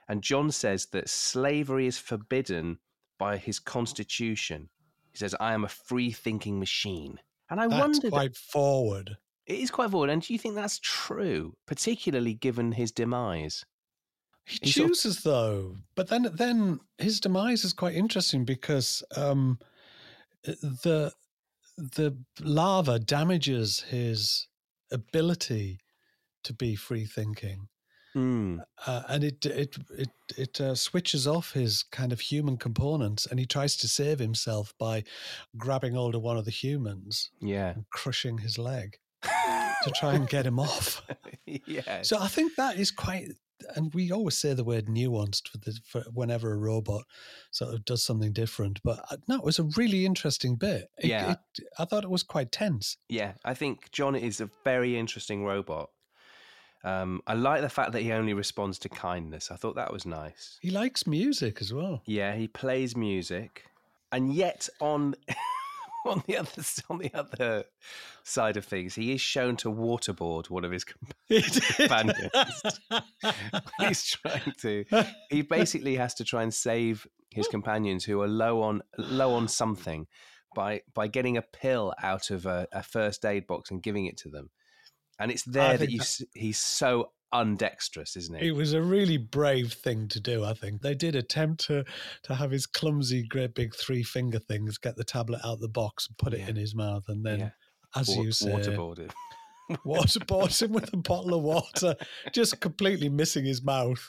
[0.09, 2.79] And John says that slavery is forbidden
[3.19, 4.69] by his constitution.
[5.11, 7.19] He says, I am a free thinking machine.
[7.51, 9.17] And I That's wondered, quite forward.
[9.47, 10.11] it is quite forward.
[10.11, 13.65] And do you think that's true, particularly given his demise?
[14.45, 19.03] He He sort of- chooses though, but then then his demise is quite interesting because
[19.17, 19.59] um,
[20.45, 21.13] the
[21.77, 24.49] the lava damages his
[24.91, 25.79] ability
[26.43, 27.69] to be free thinking,
[28.15, 33.27] Mm, uh, and it it it it uh, switches off his kind of human components,
[33.27, 35.05] and he tries to save himself by
[35.57, 37.71] grabbing hold of one of the humans yeah.
[37.71, 41.03] and crushing his leg to try and get him off.
[41.47, 42.03] yeah.
[42.03, 43.29] So I think that is quite,
[43.77, 47.05] and we always say the word nuanced for, the, for whenever a robot
[47.51, 48.81] sort of does something different.
[48.85, 50.89] But uh, no, it was a really interesting bit.
[50.99, 51.33] It- Yeah.
[51.33, 52.97] it- I thought it was quite tense.
[53.09, 55.91] Yeah, I think John is a very interesting robot.
[56.85, 59.51] Um, I like the fact that he only responds to kindness.
[59.51, 60.59] I thought that was nice.
[60.61, 62.03] He likes music as well.
[62.07, 63.65] Yeah, he plays music,
[64.11, 65.15] and yet on
[66.07, 66.51] on the other
[66.91, 67.65] on the other
[68.25, 70.85] side of things, he is shown to waterboard one of his
[71.29, 72.31] companions.
[73.79, 74.85] He's trying to.
[75.31, 79.49] He basically has to try and save his companions who are low on low on
[79.49, 80.07] something
[80.55, 84.17] by by getting a pill out of a, a first aid box and giving it
[84.19, 84.51] to them.
[85.19, 88.49] And it's there that you that- he's so undexterous, isn't he?
[88.49, 90.83] It was a really brave thing to do, I think.
[90.83, 91.85] They did attempt to
[92.25, 96.07] to have his clumsy, great big three finger things get the tablet out the box
[96.09, 96.49] and put it Yeah.
[96.51, 97.51] in his mouth, and then, Yeah.
[97.97, 99.13] as Wa- you say, waterboarded.
[99.87, 101.95] waterboard him with a bottle of water,
[102.33, 104.07] just completely missing his mouth.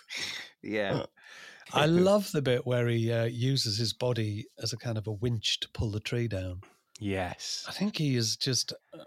[0.62, 1.06] Yeah.
[1.74, 5.12] I love the bit where he uh, uses his body as a kind of a
[5.14, 6.62] winch to pull the tree down.
[7.00, 7.64] Yes.
[7.68, 9.04] I think he is just uh,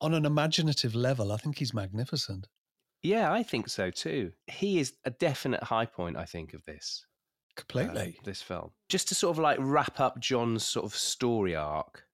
[0.00, 1.32] on an imaginative level.
[1.32, 2.48] I think he's magnificent.
[3.02, 4.32] Yeah, I think so too.
[4.46, 7.04] He is a definite high point, I think, of this.
[7.56, 8.18] uh, Completely.
[8.24, 8.70] this film.
[8.88, 12.04] Just to sort of like wrap up John's sort of story arc,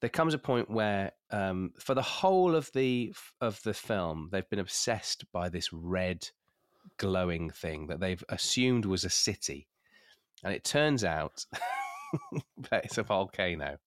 [0.00, 4.48] there comes a point where, um, for the whole of the of the film, they've
[4.50, 6.28] been obsessed by this red,
[6.98, 9.68] glowing thing that they've assumed was a city,
[10.42, 11.46] and it turns out
[12.70, 13.78] that it's a volcano.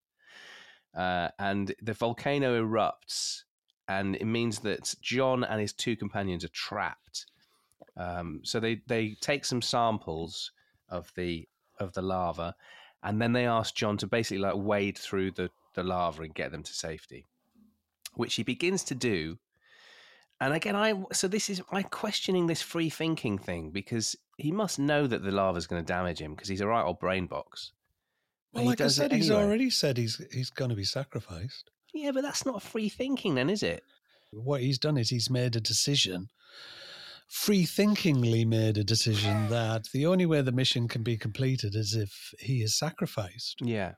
[0.97, 3.43] Uh, and the volcano erupts,
[3.87, 7.27] and it means that John and his two companions are trapped.
[7.95, 10.51] Um, so they they take some samples
[10.89, 11.47] of the
[11.79, 12.55] of the lava,
[13.03, 16.51] and then they ask John to basically like wade through the the lava and get
[16.51, 17.25] them to safety,
[18.15, 19.37] which he begins to do.
[20.41, 24.79] And again, I so this is I'm questioning this free thinking thing because he must
[24.79, 27.27] know that the lava is going to damage him because he's a right old brain
[27.27, 27.71] box.
[28.53, 29.43] Well, like I said, he's anyway.
[29.45, 31.69] already said he's he's going to be sacrificed.
[31.93, 33.83] Yeah, but that's not free thinking, then, is it?
[34.31, 36.27] What he's done is he's made a decision,
[37.29, 41.93] free thinkingly made a decision that the only way the mission can be completed is
[41.95, 43.61] if he is sacrificed.
[43.61, 43.93] Yeah.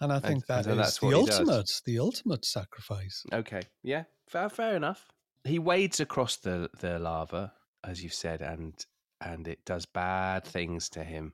[0.00, 1.40] And I And- think that and is the what he does.
[1.40, 3.22] ultimate, the ultimate sacrifice.
[3.32, 3.62] Okay.
[3.82, 4.04] Yeah.
[4.28, 4.48] Fair.
[4.48, 5.06] Fair enough.
[5.44, 7.52] He wades across the the lava,
[7.84, 8.74] as you've said, and
[9.20, 11.32] and it does bad things to him.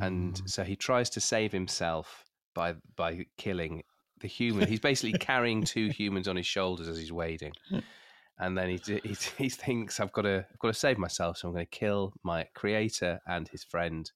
[0.00, 0.48] And Mm.
[0.48, 3.82] so he tries to save himself by by killing
[4.20, 4.68] the human.
[4.68, 7.52] He's basically carrying two humans on his shoulders as he's wading,
[8.38, 11.48] and then he he, he thinks I've got to I've got to save myself, so
[11.48, 14.10] I'm going to kill my creator and his friend.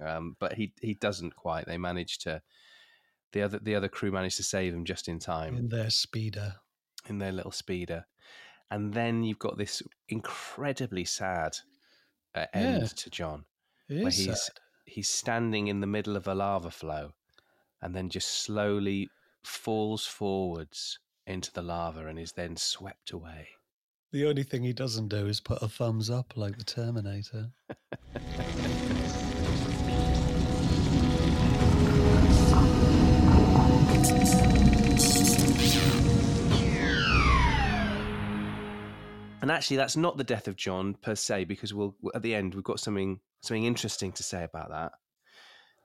[0.00, 1.66] Um, but he he doesn't quite.
[1.66, 2.42] They manage to
[3.32, 6.54] the other the other crew managed to save him just in time in their speeder.
[7.08, 8.06] in their little speeder.
[8.70, 11.58] And then you've got this incredibly sad
[12.34, 12.86] uh, end Yeah.
[12.88, 13.44] to John
[13.88, 14.54] It where he's sad.
[14.84, 17.12] He's standing in the middle of a lava flow
[17.80, 19.08] and then just slowly
[19.42, 23.48] falls forwards into the lava and is then swept away.
[24.12, 27.50] The only thing he doesn't do is put a thumbs up like the Terminator.
[39.40, 42.54] And actually, that's not the death of John per se, because we'll at the end
[42.54, 44.92] we've got something something interesting to say about that.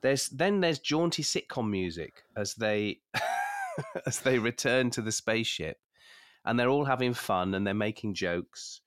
[0.00, 3.00] There's then there's jaunty sitcom music as they
[4.06, 5.78] as they return to the spaceship,
[6.44, 8.80] and they're all having fun and they're making jokes.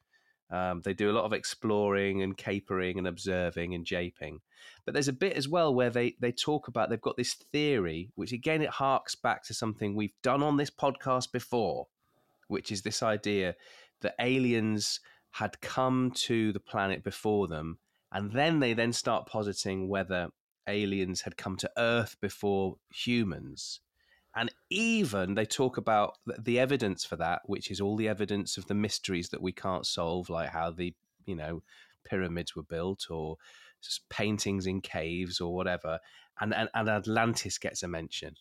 [0.50, 4.40] Um, they do a lot of exploring and capering and observing and japing.
[4.86, 8.10] But there's a bit as well where they they talk about they've got this theory,
[8.16, 11.88] which again it harks back to something we've done on this podcast before,
[12.48, 13.56] which is this idea
[14.02, 15.00] that aliens
[15.32, 17.80] had come to the planet before them,
[18.12, 20.30] and then they then start positing whether
[20.68, 23.80] aliens had come to Earth before humans.
[24.36, 28.68] And even they talk about the evidence for that, which is all the evidence of
[28.68, 30.94] the mysteries that we can't solve, like how the
[31.26, 31.64] you know
[32.06, 33.38] pyramids were built or
[34.10, 36.00] paintings in caves or whatever.
[36.40, 38.36] And, and, and Atlantis gets a mention.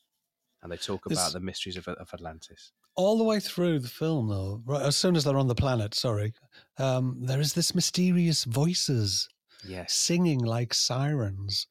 [0.63, 2.73] And they talk about This- the mysteries of, of Atlantis.
[2.97, 5.95] All the way through the film, though, right as soon as they're on the planet,
[5.95, 6.35] sorry,
[6.77, 9.29] um, there is this mysterious voices
[9.67, 9.93] Yes.
[9.93, 11.67] singing like sirens,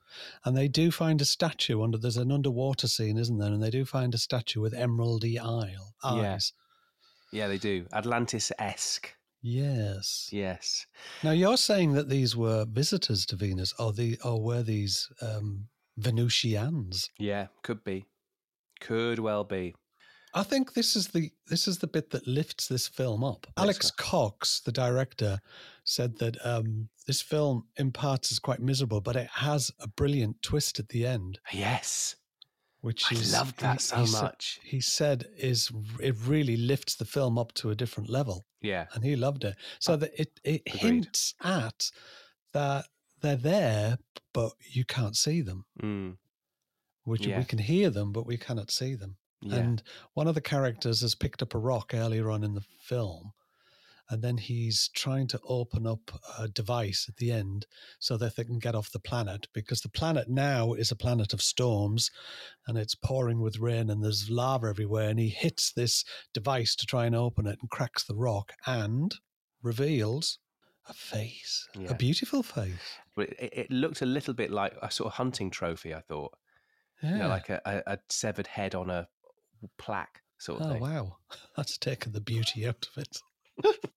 [0.45, 1.97] and they do find a statue under.
[1.97, 3.51] There's an underwater scene, isn't there?
[3.51, 5.47] And they do find a statue with emeraldy Yeah.
[6.03, 6.53] eyes.
[7.31, 7.85] Yeah, yeah, they do.
[7.93, 9.15] Atlantis esque.
[9.41, 10.29] Yes.
[10.31, 10.85] Yes.
[11.23, 15.69] Now you're saying that these were visitors to Venus, or the or were these um,
[15.97, 17.09] Venusians?
[17.17, 18.05] Yeah, could be.
[18.81, 19.75] Could well be.
[20.33, 23.47] I think this is the this is the bit that lifts this film up.
[23.57, 23.89] Alex.
[23.91, 25.39] Cox, the director,
[25.89, 30.41] said that um, this film in parts is quite miserable, but it has a brilliant
[30.41, 32.15] twist at the end, Yes.
[32.81, 34.59] which I is loved that he- so he sa- much.
[34.63, 38.85] he said is it really lifts the film up to a different level, Yeah.
[38.93, 39.55] and he loved it.
[39.79, 40.79] So that it it Agreed.
[40.81, 41.91] hints at
[42.53, 42.85] that
[43.21, 43.97] they're there,
[44.31, 45.65] but you can't see them.
[45.81, 46.17] Mm.
[47.03, 47.39] Which Yeah.
[47.39, 49.17] we can hear them, but we cannot see them.
[49.41, 49.55] Yeah.
[49.55, 53.31] And one of the characters has picked up a rock earlier on in the film,
[54.09, 57.67] and then he's trying to open up a device at the end
[57.99, 61.31] so that they can get off the planet because the planet now is a planet
[61.33, 62.09] of storms
[62.67, 65.09] and it's pouring with rain and there's lava everywhere.
[65.09, 69.13] And he hits this device to try and open it and cracks the rock and
[69.61, 70.39] reveals
[70.87, 71.91] a face, Yeah.
[71.91, 72.97] a beautiful face.
[73.15, 76.33] But it, it looked a little bit like a sort of hunting trophy, I thought.
[77.03, 77.11] Yeah.
[77.11, 79.07] You know, like a, a, a severed head on a
[79.77, 80.81] plaque sort of oh, thing.
[80.81, 81.17] wow.
[81.55, 83.19] That's taken the beauty out of it.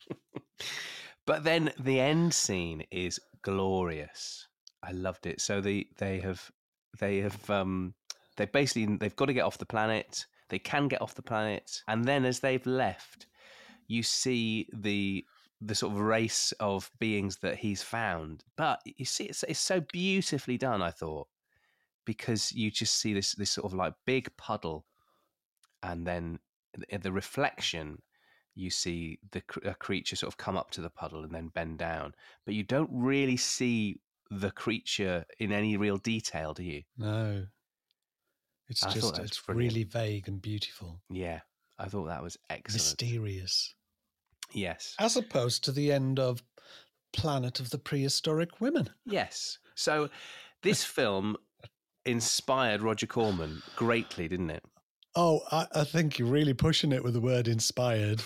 [1.26, 4.48] But then the end scene is glorious.
[4.82, 5.40] I loved it.
[5.40, 6.50] So they they have
[6.98, 7.94] they have um
[8.36, 10.26] they basically they've got to get off the planet.
[10.48, 13.26] They can get off the planet, and then as they've left,
[13.86, 15.24] you see the
[15.60, 18.44] the sort of race of beings that he's found.
[18.56, 20.82] But you see, it's it's so beautifully done.
[20.82, 21.28] I thought
[22.04, 24.86] because you just see this this sort of like big puddle,
[25.82, 26.40] and then
[27.00, 28.02] the reflection
[28.54, 31.78] you see the a creature sort of come up to the puddle and then bend
[31.78, 36.82] down, but you don't really see the creature in any real detail, do you?
[36.96, 37.44] No.
[38.68, 39.72] It's I just it's brilliant.
[39.74, 41.00] really vague and beautiful.
[41.10, 41.40] Yeah,
[41.78, 42.74] I thought that was excellent.
[43.00, 43.74] Mysterious.
[44.54, 46.42] Yes, As opposed to the end of
[47.14, 48.88] Planet of the Prehistoric Women.
[49.06, 49.58] yes.
[49.74, 50.10] So
[50.62, 51.36] this film
[52.04, 54.62] inspired Roger Corman greatly, didn't it?
[55.16, 58.22] Oh, I, I think you're really pushing it with the word inspired.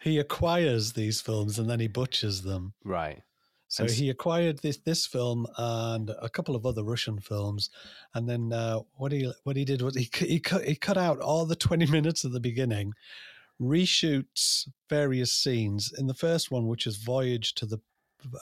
[0.00, 2.74] He acquires these films and then he butchers them.
[2.84, 3.22] Right.
[3.70, 7.70] So And he acquired this this film and a couple of other Russian films,
[8.14, 11.20] and then uh, what he what he did was he he cut he cut out
[11.20, 12.94] all the twenty minutes at the beginning,
[13.60, 15.92] reshoots various scenes.
[15.96, 17.78] In the first one, which is Voyage to the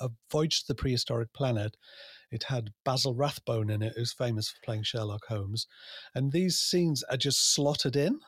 [0.01, 1.77] uh, Voyage to the Prehistoric Planet,
[2.31, 5.67] it had Basil Rathbone in it, who's famous for playing Sherlock Holmes,
[6.15, 8.19] and these scenes are just slotted in.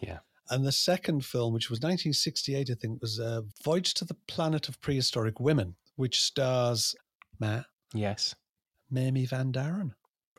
[0.00, 0.20] Yeah.
[0.50, 4.68] And the second film, which was 1968, I think, was uh, Voyage to the Planet
[4.68, 6.94] of Prehistoric Women, which stars
[7.38, 8.34] Matt Yes.
[8.90, 9.94] Mamie Van Doren.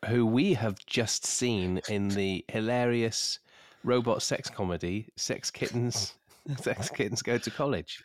[0.07, 3.39] Who we have just seen in the hilarious
[3.83, 6.13] robot sex comedy Sex Kittens
[6.57, 8.01] Sex Kittens Go to College.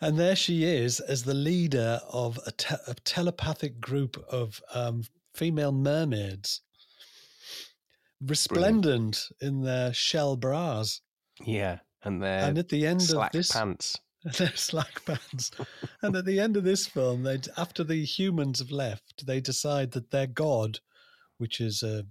[0.00, 5.04] And there she is as the leader of a, te- a telepathic group of um,
[5.34, 6.60] female mermaids,
[8.24, 11.00] resplendent in their shell bras.
[11.44, 11.78] Yeah.
[12.02, 13.98] And their and at the end of this, pants.
[14.38, 15.50] their slack pants.
[16.02, 19.92] and at the end of this film, they after the humans have left, they decide
[19.92, 20.80] that their god,
[21.38, 22.04] which is a,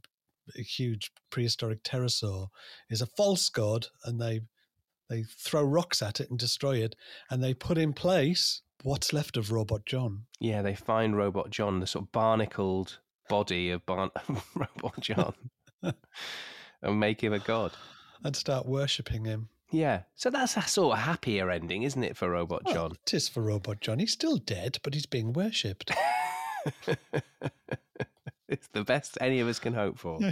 [0.57, 2.47] a huge prehistoric pterosaur,
[2.89, 4.41] is a false god, and they
[5.09, 6.95] they throw rocks at it and destroy it,
[7.29, 10.23] and they put in place what's left of Robot John.
[10.39, 14.11] Yeah, they find Robot John, the sort of barnacled body of Barn-
[14.55, 15.33] Robot John,
[15.81, 17.71] and make him a god.
[18.23, 19.49] And start worshipping him.
[19.71, 22.91] Yeah, so that's a sort of happier ending, isn't it, for Robot Well, John?
[23.07, 23.99] it is for Robot John.
[23.99, 25.91] He's still dead, but he's being worshipped.
[28.49, 30.19] it's the best any of us can hope for.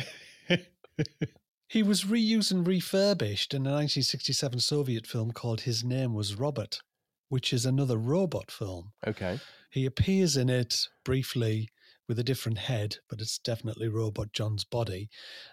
[1.68, 6.82] He was reused and refurbished in a 1967 Soviet film called His Name Was Robert,
[7.28, 8.94] which is another robot film.
[9.06, 9.40] Okay.
[9.70, 11.70] He appears in it briefly
[12.10, 15.10] with a different head, but it's definitely Robot John's body.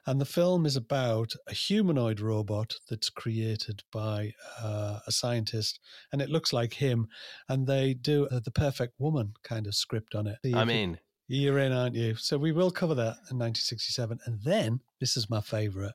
[0.07, 5.79] And the film is about a humanoid robot that's created by uh, a scientist,
[6.11, 7.09] and it looks like him.
[7.47, 10.38] And they do uh, the perfect woman kind of script on it.
[10.55, 10.99] I'm in.
[11.28, 12.14] You're in, aren't you?
[12.14, 14.18] So we will cover that in 1967.
[14.24, 15.93] And then, this is my favourite.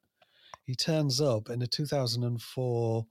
[0.63, 3.05] He turns up in a 2004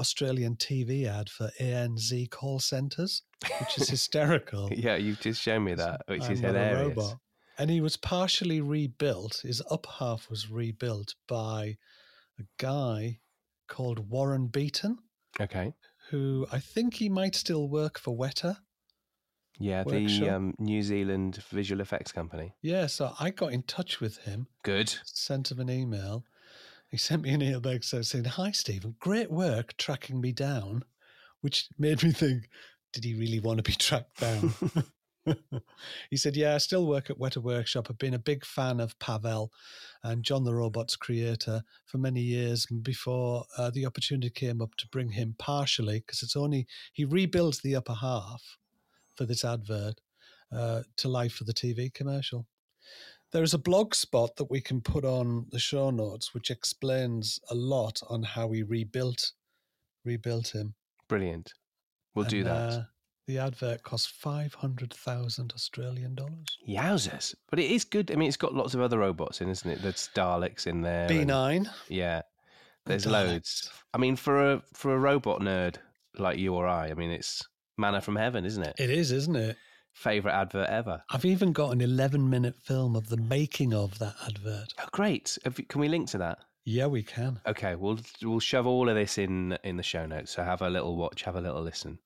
[0.00, 3.22] Australian TV ad for ANZ call centres,
[3.60, 4.68] which is hysterical.
[4.72, 7.14] Yeah, you've just shown me that, which is I'm a hilarious.
[7.58, 9.42] And he was partially rebuilt.
[9.44, 11.76] His up half was rebuilt by
[12.38, 13.18] a guy
[13.68, 14.96] called Warren Beaton,
[15.38, 15.74] Okay.
[16.10, 18.56] who I think he might still work for Weta.
[19.58, 22.54] Yeah, the um, New Zealand visual effects company.
[22.62, 24.94] Yeah, so I got in touch with him, Good.
[25.04, 26.24] sent him an email.
[26.90, 30.84] He sent me an email back saying, Hi, Stephen, great work tracking me down,
[31.40, 32.48] which made me think,
[32.92, 34.52] did he really want to be tracked down?
[36.10, 37.86] he said, Yeah, I still work at Weta Workshop.
[37.88, 39.52] I've been a big fan of Pavel
[40.02, 44.88] and John the Robot's creator for many years before uh, the opportunity came up to
[44.88, 48.56] bring him partially, because it's only, he rebuilds the upper half
[49.14, 50.00] for this advert
[50.52, 52.46] uh, to life for the TV commercial.
[53.32, 57.38] There is a blog spot that we can put on the show notes, which explains
[57.50, 59.32] a lot on how we rebuilt
[60.04, 60.74] rebuilt him.
[61.08, 61.52] Brilliant.
[62.14, 62.70] We'll do that.
[62.70, 62.82] uh,
[63.26, 66.46] the advert cost five hundred thousand Australian dollars.
[66.68, 67.34] Yowzers.
[67.50, 68.10] But it is good.
[68.10, 69.80] I mean, it's got lots of other robots in, isn't it?
[69.82, 71.06] There's Daleks in there.
[71.08, 71.70] B nine.
[71.88, 72.22] Yeah.
[72.86, 73.70] There's loads.
[73.94, 75.76] I mean, for a for a robot nerd
[76.18, 77.42] like you or I, I mean, it's
[77.78, 78.74] manna from heaven, isn't it?
[78.78, 79.56] It is, isn't it?
[79.92, 81.02] Favorite advert ever.
[81.10, 84.72] I've even got an eleven minute film of the making of that advert.
[84.78, 85.36] Oh, great.
[85.44, 86.38] You- Can we link to that?
[86.64, 87.40] Yeah, we can.
[87.46, 90.30] Okay, we'll we'll shove all of this in in the show notes.
[90.30, 91.98] So have a little watch, have a little listen.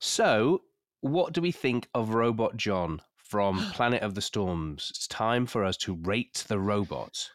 [0.00, 0.62] So,
[1.00, 4.88] what do we think of Robot John from Planet of the Storms?
[4.90, 7.30] It's time for us to rate the robot.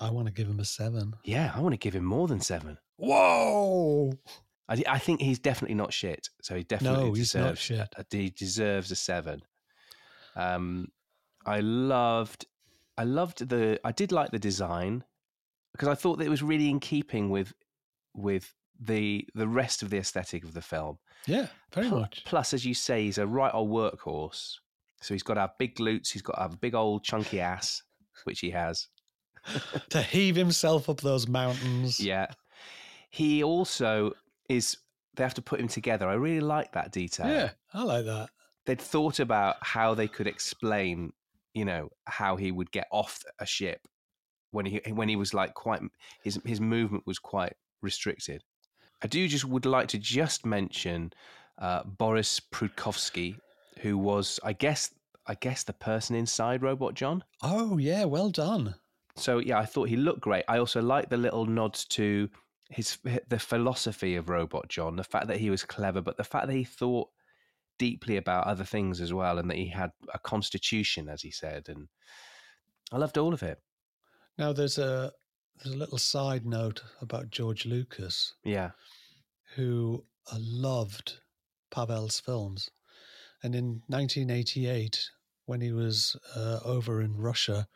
[0.00, 1.14] I want to give him a seven.
[1.24, 2.78] Yeah, I want to give him more than seven.
[2.96, 4.12] Whoa!
[4.68, 6.28] I, I think he's definitely not shit.
[6.42, 7.94] So he definitely No, he's not deserves shit.
[7.96, 9.42] a- he deserves a seven.
[10.36, 10.88] Um,
[11.46, 12.46] I loved,
[12.96, 15.04] I loved the, I did like the design
[15.72, 17.52] because I thought that it was really in keeping with,
[18.14, 20.98] with the the rest of the aesthetic of the film.
[21.26, 22.22] Yeah, very Pl- much.
[22.24, 24.54] Plus, as you say, he's a right old workhorse.
[25.00, 26.10] So he's got to have big glutes.
[26.10, 27.82] He's got to have a big old chunky ass,
[28.24, 28.88] which he has.
[29.90, 32.00] to heave himself up those mountains.
[32.00, 32.26] Yeah.
[33.10, 34.14] He also
[34.48, 34.76] is.
[35.16, 36.08] They have to put him together.
[36.08, 37.28] I really like that detail.
[37.28, 38.30] Yeah, I like that.
[38.66, 41.12] They'd thought about how they could explain,
[41.52, 43.80] you know, how he would get off a ship
[44.50, 45.82] when he when he was like quite
[46.22, 48.42] his his movement was quite restricted.
[49.02, 51.12] I do just would like to just mention
[51.58, 53.36] uh, Boris Prudkovsky,
[53.80, 54.94] who was, I guess,
[55.26, 57.22] I guess the person inside Robot John.
[57.42, 58.74] Oh yeah, well done.
[59.16, 60.44] So yeah, I thought he looked great.
[60.48, 62.28] I also like the little nods to
[62.70, 62.98] his
[63.28, 66.54] the philosophy of Robot John, the fact that he was clever, but the fact that
[66.54, 67.08] he thought
[67.78, 71.68] deeply about other things as well, and that he had a constitution, as he said,
[71.68, 71.88] and
[72.92, 73.58] I loved all of it.
[74.38, 75.12] Now there's a
[75.62, 78.70] there's a little side note about George Lucas, Yeah,
[79.54, 81.20] who uh, loved
[81.70, 82.70] Pavel's films,
[83.42, 85.10] and in 1988,
[85.46, 87.66] when he was uh, over in Russia,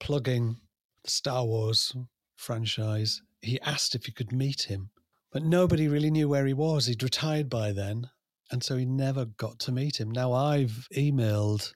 [0.00, 0.56] plugging
[1.04, 1.94] the Star Wars
[2.36, 4.90] franchise, he asked if he could meet him,
[5.30, 6.86] but nobody really knew where he was.
[6.86, 8.08] He'd retired by then,
[8.50, 10.10] and so he never got to meet him.
[10.10, 11.74] Now I've emailed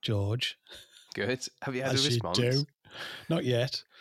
[0.00, 0.56] George
[1.14, 1.46] good.
[1.62, 2.38] Have you had as a you response?
[2.38, 2.64] do.
[3.28, 3.82] Not yet.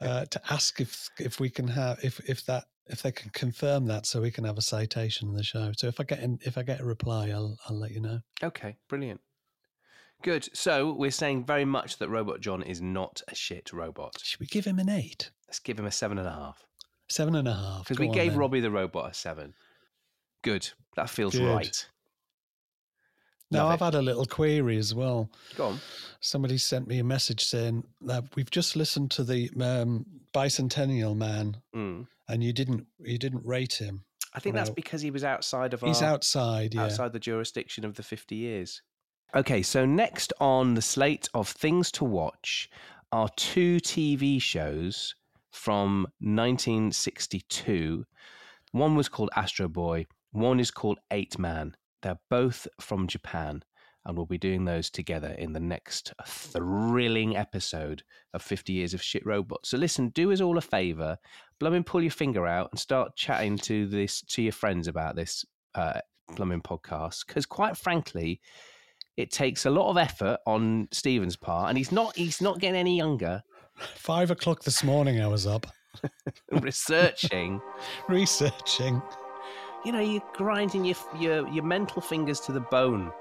[0.00, 3.84] Uh, to ask if if we can have if if that if they can confirm
[3.84, 5.72] that, so we can have a citation in the show.
[5.76, 8.20] So if I get in, if I get a reply, I'll I'll let you know.
[8.42, 9.20] Okay, brilliant.
[10.22, 10.48] Good.
[10.56, 14.14] So we're saying very much that Robot John is not a shit robot.
[14.22, 16.64] Should we give him an eight, Let's give him a seven and a half.
[17.10, 17.80] Seven and a half.
[17.84, 18.38] Because we on gave then.
[18.38, 19.52] Robbie the robot a seven.
[20.42, 20.70] Good.
[20.96, 21.44] That feels Good.
[21.46, 21.86] right.
[23.50, 23.84] Now Love I've it.
[23.84, 25.28] had a little query as well.
[25.56, 25.80] Go on.
[26.20, 31.58] Somebody sent me a message saying that we've just listened to the um, Bicentennial Man,
[31.76, 32.06] Mm.
[32.30, 34.04] and you didn't you didn't rate him.
[34.32, 36.72] I think that's because he was outside of He's our, outside.
[36.72, 36.84] Yeah.
[36.84, 38.80] outside the jurisdiction of the 50 years.
[39.34, 42.70] Okay, so next on the slate of things to watch
[43.12, 45.14] are two TV shows
[45.52, 48.04] from 1962.
[48.72, 51.76] One was called Astro Boy, one is called Eight Man.
[52.00, 53.62] They're both from Japan,
[54.04, 58.02] and we'll be doing those together in the next thrilling episode
[58.34, 59.68] of 50 Years of Shit Robots.
[59.68, 61.18] So listen, do us all a favor,
[61.60, 65.44] blooming pull your finger out and start chatting to this to your friends about this
[65.74, 66.00] uh,
[66.34, 68.40] blooming podcast, because quite frankly,
[69.16, 72.80] it takes a lot of effort on Stephen's part, and he's not he's not getting
[72.80, 73.42] any younger.
[73.76, 75.66] Five o'clock this morning, I was up
[76.52, 77.60] researching,
[78.08, 79.02] researching.
[79.84, 83.12] you know, you're grinding your your your mental fingers to the bone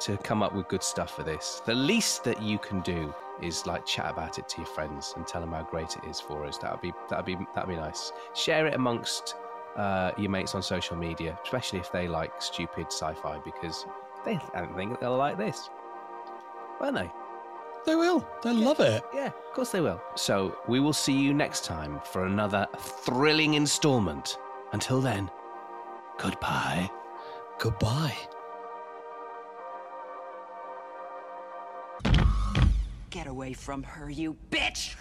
[0.00, 1.62] to come up with good stuff for this.
[1.64, 5.26] The least that you can do is like chat about it to your friends and
[5.26, 6.58] tell them how great it is for us.
[6.58, 8.12] That'd be that'd be that'd be nice.
[8.34, 9.36] Share it amongst
[9.76, 13.86] uh, your mates on social media, especially if they like stupid sci-fi, because
[14.24, 15.70] they don't think they'll like this,
[16.80, 17.10] won't they?
[17.84, 18.26] They will.
[18.42, 19.02] They'll love it.
[19.12, 20.00] Yeah, of course they will.
[20.14, 24.38] So we will see you next time for another thrilling installment.
[24.72, 25.30] Until then,
[26.18, 26.90] goodbye.
[27.58, 28.16] Goodbye.
[33.10, 34.96] Get away from her, you bitch!